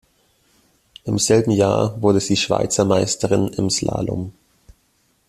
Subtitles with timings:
[1.03, 4.33] Im selben Jahr wurde sie Schweizer Meisterin im Slalom.